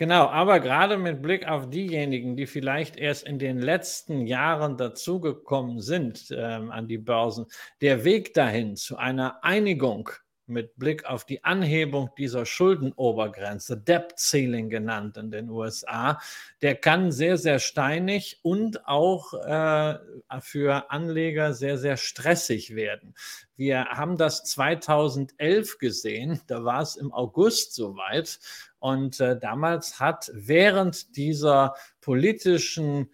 Genau, 0.00 0.28
aber 0.28 0.60
gerade 0.60 0.96
mit 0.96 1.20
Blick 1.20 1.46
auf 1.46 1.68
diejenigen, 1.68 2.34
die 2.34 2.46
vielleicht 2.46 2.96
erst 2.96 3.24
in 3.24 3.38
den 3.38 3.58
letzten 3.58 4.26
Jahren 4.26 4.78
dazugekommen 4.78 5.82
sind 5.82 6.34
ähm, 6.34 6.70
an 6.70 6.88
die 6.88 6.96
Börsen, 6.96 7.44
der 7.82 8.02
Weg 8.02 8.32
dahin 8.32 8.76
zu 8.76 8.96
einer 8.96 9.44
Einigung 9.44 10.08
mit 10.50 10.76
Blick 10.76 11.06
auf 11.06 11.24
die 11.24 11.44
Anhebung 11.44 12.10
dieser 12.18 12.44
Schuldenobergrenze, 12.44 13.76
Debt 13.78 14.18
Ceiling 14.18 14.68
genannt 14.68 15.16
in 15.16 15.30
den 15.30 15.48
USA, 15.48 16.20
der 16.60 16.74
kann 16.74 17.12
sehr, 17.12 17.38
sehr 17.38 17.58
steinig 17.58 18.40
und 18.42 18.86
auch 18.86 19.32
äh, 19.34 19.98
für 20.40 20.90
Anleger 20.90 21.54
sehr, 21.54 21.78
sehr 21.78 21.96
stressig 21.96 22.74
werden. 22.74 23.14
Wir 23.56 23.84
haben 23.86 24.16
das 24.16 24.44
2011 24.44 25.78
gesehen, 25.78 26.40
da 26.46 26.64
war 26.64 26.82
es 26.82 26.96
im 26.96 27.12
August 27.12 27.74
soweit 27.74 28.38
und 28.78 29.20
äh, 29.20 29.38
damals 29.38 30.00
hat 30.00 30.30
während 30.34 31.16
dieser 31.16 31.74
politischen 32.00 33.10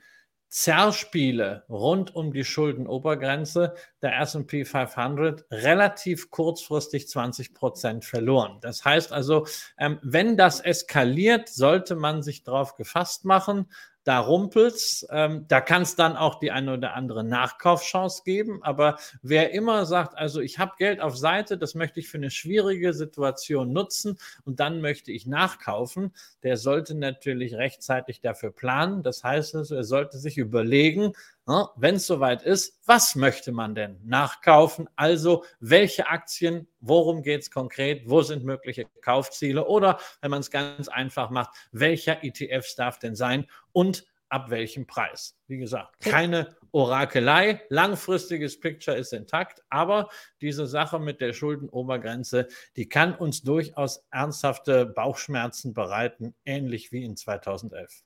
Zerspiele 0.49 1.65
rund 1.69 2.15
um 2.15 2.33
die 2.33 2.45
Schuldenobergrenze 2.45 3.75
der 4.01 4.21
SP 4.23 4.65
500 4.65 5.45
relativ 5.51 6.31
kurzfristig 6.31 7.09
20 7.09 7.53
Prozent 7.53 8.05
verloren. 8.05 8.59
Das 8.61 8.85
heißt 8.85 9.13
also, 9.13 9.47
ähm, 9.79 9.99
wenn 10.03 10.37
das 10.37 10.61
eskaliert, 10.61 11.49
sollte 11.49 11.97
man 11.97 12.23
sich 12.23 12.43
darauf 12.45 12.75
gefasst 12.75 13.25
machen, 13.25 13.67
da 14.07 14.21
rumpelt's. 14.21 15.05
Ähm, 15.11 15.47
da 15.49 15.61
kann 15.61 15.83
es 15.83 15.97
dann 15.97 16.17
auch 16.17 16.39
die 16.39 16.53
eine 16.53 16.75
oder 16.75 16.95
andere 16.95 17.25
Nachkaufchance 17.25 18.23
geben. 18.25 18.63
Aber 18.63 18.99
wer 19.21 19.51
immer 19.53 19.85
sagt, 19.85 20.17
also 20.17 20.41
ich 20.41 20.61
habe 20.61 20.75
Geld 20.79 21.01
auf 21.01 21.17
Seite, 21.17 21.59
das 21.59 21.75
möchte 21.75 21.99
ich 21.99 22.09
für 22.09 22.19
eine 22.19 22.31
schwierige 22.31 22.95
Situation 22.95 23.73
nutzen 23.73 24.17
und 24.45 24.61
dann 24.61 24.81
möchte 24.81 25.11
ich 25.11 25.27
nachkaufen, 25.27 26.15
der 26.45 26.57
sollte 26.57 26.95
natürlich 26.95 27.57
rechtzeitig 27.57 28.21
dafür 28.21 28.53
planen. 28.53 29.03
Das 29.03 29.25
heißt 29.25 29.57
also, 29.57 29.75
er 29.75 29.85
sollte 29.85 30.19
sich 30.19 30.39
überlegen? 30.39 31.13
Wenn 31.47 31.95
es 31.95 32.09
soweit 32.09 32.43
ist, 32.43 32.81
was 32.87 33.15
möchte 33.15 33.53
man 33.53 33.77
denn 33.77 34.01
nachkaufen? 34.05 34.89
Also 34.97 35.45
welche 35.61 36.09
Aktien, 36.09 36.67
worum 36.81 37.23
geht 37.23 37.43
es 37.43 37.53
konkret, 37.53 38.03
wo 38.11 38.23
sind 38.23 38.45
mögliche 38.45 38.87
Kaufziele 39.01 39.65
oder 39.65 40.01
wenn 40.21 40.33
man 40.33 40.41
es 40.41 40.51
ganz 40.51 40.89
einfach 40.89 41.31
macht, 41.31 41.51
welcher 41.71 42.25
ETFs 42.25 42.75
darf 42.75 42.99
denn 42.99 43.15
sein 43.15 43.47
und 43.71 44.05
ab 44.29 44.51
welchem 44.51 44.89
Preis? 44.89 45.39
Wie 45.47 45.59
gesagt, 45.59 46.01
keine 46.01 46.57
Orakelei, 46.73 47.63
langfristiges 47.69 48.59
Picture 48.59 48.97
ist 48.97 49.13
intakt, 49.13 49.63
aber 49.69 50.09
diese 50.41 50.67
Sache 50.67 50.99
mit 50.99 51.21
der 51.21 51.33
Schuldenobergrenze, 51.33 52.49
die 52.75 52.89
kann 52.89 53.15
uns 53.15 53.45
durchaus 53.45 54.05
ernsthafte 54.11 54.85
Bauchschmerzen 54.85 55.75
bereiten, 55.75 56.35
ähnlich 56.45 56.91
wie 56.91 57.05
in 57.05 57.17
2011. 57.17 58.03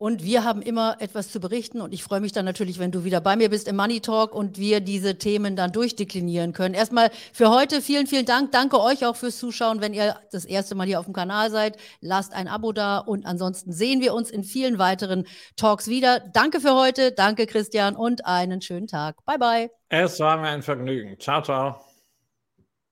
Und 0.00 0.24
wir 0.24 0.44
haben 0.44 0.62
immer 0.62 0.96
etwas 1.00 1.30
zu 1.30 1.40
berichten. 1.40 1.82
Und 1.82 1.92
ich 1.92 2.02
freue 2.02 2.20
mich 2.20 2.32
dann 2.32 2.46
natürlich, 2.46 2.78
wenn 2.78 2.90
du 2.90 3.04
wieder 3.04 3.20
bei 3.20 3.36
mir 3.36 3.50
bist 3.50 3.68
im 3.68 3.76
Money 3.76 4.00
Talk 4.00 4.34
und 4.34 4.56
wir 4.56 4.80
diese 4.80 5.18
Themen 5.18 5.56
dann 5.56 5.72
durchdeklinieren 5.72 6.54
können. 6.54 6.74
Erstmal 6.74 7.10
für 7.34 7.50
heute 7.50 7.82
vielen, 7.82 8.06
vielen 8.06 8.24
Dank. 8.24 8.50
Danke 8.50 8.80
euch 8.80 9.04
auch 9.04 9.14
fürs 9.14 9.38
Zuschauen. 9.38 9.82
Wenn 9.82 9.92
ihr 9.92 10.16
das 10.32 10.46
erste 10.46 10.74
Mal 10.74 10.86
hier 10.86 11.00
auf 11.00 11.04
dem 11.04 11.12
Kanal 11.12 11.50
seid, 11.50 11.76
lasst 12.00 12.32
ein 12.32 12.48
Abo 12.48 12.72
da. 12.72 12.96
Und 12.96 13.26
ansonsten 13.26 13.74
sehen 13.74 14.00
wir 14.00 14.14
uns 14.14 14.30
in 14.30 14.42
vielen 14.42 14.78
weiteren 14.78 15.26
Talks 15.56 15.86
wieder. 15.86 16.18
Danke 16.32 16.60
für 16.60 16.74
heute. 16.74 17.12
Danke, 17.12 17.44
Christian. 17.44 17.94
Und 17.94 18.24
einen 18.24 18.62
schönen 18.62 18.86
Tag. 18.86 19.22
Bye, 19.26 19.38
bye. 19.38 19.70
Es 19.90 20.18
war 20.18 20.38
mir 20.38 20.48
ein 20.48 20.62
Vergnügen. 20.62 21.20
Ciao, 21.20 21.42
ciao. 21.42 21.89